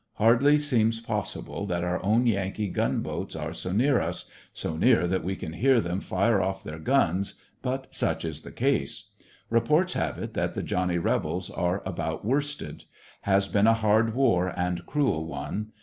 Hardly 0.13 0.57
seems 0.57 0.99
possible 0.99 1.67
that 1.67 1.83
our 1.83 2.03
own 2.03 2.25
Yankee 2.25 2.69
gunboats 2.69 3.35
are 3.35 3.53
so 3.53 3.71
near 3.71 4.01
us, 4.01 4.27
so 4.51 4.75
near 4.75 5.05
that 5.07 5.23
we 5.23 5.35
can 5.35 5.53
hear 5.53 5.79
them 5.79 5.99
fire 5.99 6.41
off 6.41 6.63
their 6.63 6.79
guns, 6.79 7.35
but 7.61 7.87
such 7.93 8.25
is 8.25 8.41
the 8.41 8.51
case 8.51 9.11
Reports 9.51 9.93
have 9.93 10.17
it 10.17 10.33
that 10.33 10.55
the 10.55 10.63
Johnny 10.63 10.97
Rebels 10.97 11.51
are 11.51 11.83
about 11.85 12.25
worsted. 12.25 12.85
Has 13.29 13.47
been 13.47 13.67
a 13.67 13.75
hard 13.75 14.15
war 14.15 14.51
and 14.57 14.87
cruel 14.87 15.27
one. 15.27 15.67